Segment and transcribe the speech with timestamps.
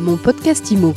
[0.00, 0.94] Mon podcast IMO.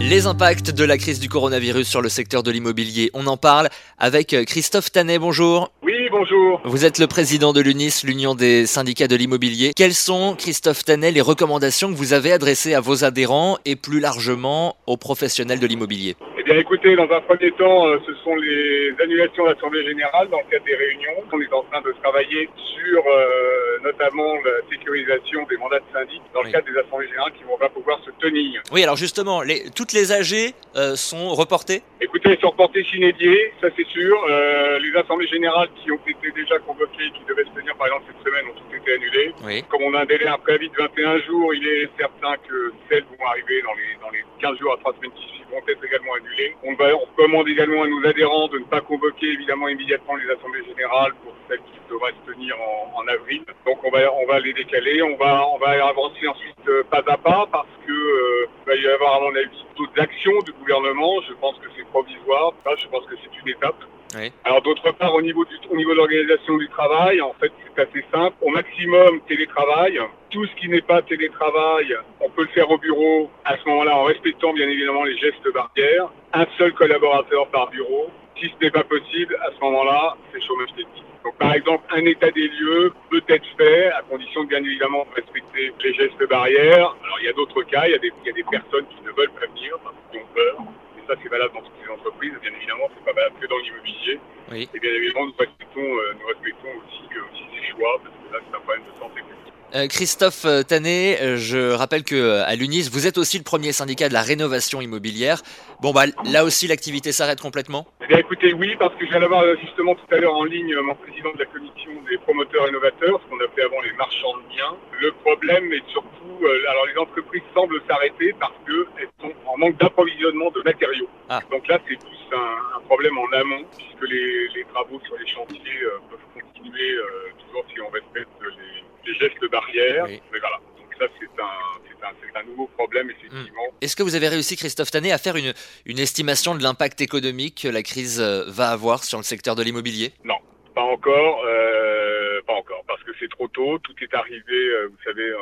[0.00, 3.68] Les impacts de la crise du coronavirus sur le secteur de l'immobilier, on en parle
[3.98, 5.72] avec Christophe Tanet, bonjour.
[5.82, 6.60] Oui, bonjour.
[6.64, 9.72] Vous êtes le président de l'UNIS, l'Union des syndicats de l'immobilier.
[9.74, 13.98] Quelles sont, Christophe Tanet, les recommandations que vous avez adressées à vos adhérents et plus
[13.98, 16.14] largement aux professionnels de l'immobilier?
[16.38, 20.38] Eh bien, écoutez, dans un premier temps, euh, ce sont les annulations d'Assemblée Générale dans
[20.38, 21.26] le cadre des réunions.
[21.32, 23.55] On est en train de travailler sur euh,
[23.98, 27.56] notamment la sécurisation des mandats de syndic dans le cadre des Assemblées Générales qui vont
[27.58, 28.62] pas pouvoir se tenir.
[28.72, 31.82] Oui, alors justement, les- toutes les AG euh, sont reportées?
[32.00, 34.24] Écoutez, ils sont reportés s'inédiés, ça c'est sûr.
[34.28, 38.04] Euh, les Assemblées Générales qui ont été déjà convoquées, qui devaient se tenir par exemple
[38.08, 39.32] cette semaine, ont toutes été annulées.
[39.44, 39.62] Oui.
[39.68, 43.04] Comme on a un délai, un préavis de 21 jours, il est certain que celles
[43.04, 45.84] vont arriver dans les, dans les 15 jours à 3 semaines qui suivent vont être
[45.84, 46.54] également annulées.
[46.64, 50.28] On, va, on recommande également à nos adhérents de ne pas convoquer évidemment immédiatement les
[50.34, 53.42] assemblées générales pour celles qui devraient se tenir en, en avril.
[53.64, 57.02] Donc on va, on va les décaler, on va, on va avancer ensuite euh, pas
[57.06, 60.52] à pas parce que euh, il va y avoir à mon avis d'autres actions du
[60.52, 61.20] gouvernement.
[61.28, 62.52] Je pense que c'est provisoire.
[62.64, 63.76] Ça, je pense que c'est une étape.
[64.16, 64.32] Oui.
[64.44, 67.82] Alors d'autre part, au niveau, du, au niveau de l'organisation du travail, en fait, c'est
[67.82, 68.34] assez simple.
[68.40, 70.00] Au maximum, télétravail.
[70.30, 73.96] Tout ce qui n'est pas télétravail, on peut le faire au bureau à ce moment-là
[73.96, 76.08] en respectant bien évidemment les gestes barrières.
[76.32, 78.10] Un seul collaborateur par bureau.
[78.38, 81.04] Si ce n'est pas possible, à ce moment-là, c'est chômage technique.
[81.26, 85.04] Donc par exemple, un état des lieux peut être fait à condition de bien évidemment
[85.10, 86.94] de respecter les gestes barrières.
[87.02, 88.86] Alors il y a d'autres cas, il y a des, il y a des personnes
[88.94, 90.54] qui ne veulent pas venir parce qu'ils ont peur.
[90.96, 92.30] Et ça, c'est valable dans toutes les entreprises.
[92.40, 94.20] Bien évidemment, c'est pas valable que dans l'immobilier.
[94.52, 94.68] Oui.
[94.72, 98.32] Et bien évidemment, nous respectons, euh, nous respectons aussi, euh, aussi ces choix parce que
[98.32, 99.52] là, c'est un problème de santé publique.
[99.74, 104.08] Euh, Christophe euh, Tanet, je rappelle que à l'UNIS, vous êtes aussi le premier syndicat
[104.08, 105.42] de la rénovation immobilière.
[105.82, 107.84] Bon, bah là aussi, l'activité s'arrête complètement?
[108.06, 110.44] Eh bien écoutez, oui, parce que je viens d'avoir euh, justement tout à l'heure en
[110.44, 113.90] ligne euh, mon président de la commission des promoteurs innovateurs, ce qu'on appelait avant les
[113.94, 114.76] marchands de biens.
[115.00, 119.76] Le problème est surtout, euh, alors les entreprises semblent s'arrêter parce qu'elles sont en manque
[119.78, 121.08] d'approvisionnement de matériaux.
[121.28, 121.40] Ah.
[121.50, 125.26] Donc là, c'est plus un, un problème en amont, puisque les, les travaux sur les
[125.26, 130.04] chantiers euh, peuvent continuer euh, toujours si on respecte les, les gestes barrières.
[130.06, 130.22] Oui.
[130.32, 133.62] Mais voilà, donc ça c'est un, c'est un, nouveau problème effectivement.
[133.80, 135.52] Est-ce que vous avez réussi, Christophe Tanet, à faire une,
[135.84, 139.62] une estimation de l'impact économique que la crise euh, va avoir sur le secteur de
[139.62, 140.12] l'immobilier?
[140.24, 140.36] Non,
[140.74, 143.78] pas encore, euh, pas encore, parce que c'est trop tôt.
[143.78, 145.38] Tout est arrivé, euh, vous savez, euh,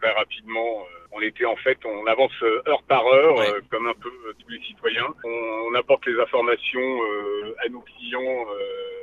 [0.00, 0.84] très rapidement.
[1.12, 2.32] On était en fait, on avance
[2.66, 3.48] heure par heure, Ouais.
[3.50, 5.08] euh, comme un peu tous les citoyens.
[5.24, 7.00] On, on apporte les informations
[7.64, 8.46] à nos clients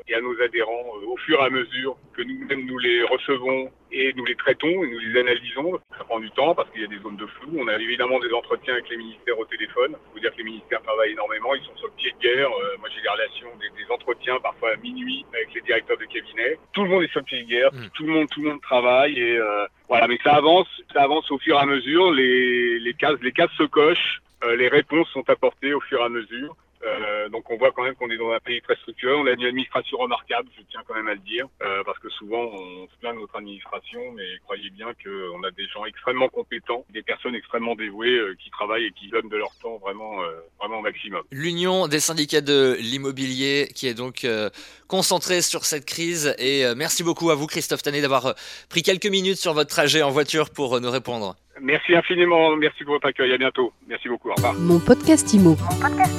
[0.08, 3.72] et à nos adhérents euh, au fur et à mesure que nous-mêmes nous les recevons
[3.92, 5.80] et nous les traitons et nous les analysons.
[5.98, 7.58] Ça prend du temps parce qu'il y a des zones de flou.
[7.58, 9.96] On a évidemment des entretiens avec les ministères au téléphone.
[9.96, 11.56] Il faut dire que les ministères travaillent énormément.
[11.56, 12.50] Ils sont sur le pied de guerre.
[12.50, 16.06] Euh, moi, j'ai des relations, des, des entretiens parfois à minuit avec les directeurs de
[16.06, 16.58] cabinet.
[16.74, 17.74] Tout le monde est sur le pied de guerre.
[17.74, 17.90] Mm.
[17.94, 20.08] Tout le monde, tout le monde travaille et euh, voilà.
[20.08, 22.12] Mais ça avance, ça avance au fur et à mesure.
[22.12, 24.22] Les, les cases, les cases se cochent.
[24.44, 26.56] Euh, les réponses sont apportées au fur et à mesure.
[26.86, 29.14] Euh, donc on voit quand même qu'on est dans un pays très structuré.
[29.14, 32.10] On a une administration remarquable, je tiens quand même à le dire, euh, parce que
[32.10, 36.30] souvent on se plaint de notre administration, mais croyez bien qu'on a des gens extrêmement
[36.30, 40.24] compétents, des personnes extrêmement dévouées euh, qui travaillent et qui donnent de leur temps vraiment,
[40.24, 41.24] euh, vraiment au maximum.
[41.32, 44.50] L'Union des syndicats de l'immobilier qui est donc euh,
[44.88, 46.36] concentrée sur cette crise.
[46.38, 48.36] Et euh, merci beaucoup à vous, Christophe Tanet, d'avoir
[48.70, 51.36] pris quelques minutes sur votre trajet en voiture pour euh, nous répondre.
[51.62, 53.72] Merci infiniment, merci pour votre accueil, à bientôt.
[53.88, 54.54] Merci beaucoup, au revoir.
[54.56, 55.56] Mon podcast IMO.
[55.58, 56.15] Mon podcast IMO.